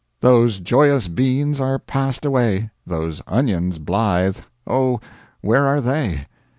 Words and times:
Those 0.21 0.59
joyous 0.59 1.07
beans 1.07 1.61
are 1.61 1.77
passed 1.77 2.25
away; 2.25 2.71
Those 2.87 3.21
onions 3.27 3.77
blithe, 3.77 4.39
O 4.65 4.99
where 5.41 5.67
are 5.67 5.79
they? 5.79 6.25